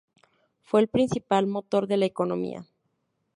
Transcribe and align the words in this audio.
Fue 0.63 0.79
el 0.81 0.87
principal 0.87 1.45
motor 1.45 1.85
de 1.85 1.97
la 1.97 2.05
economía. 2.07 2.65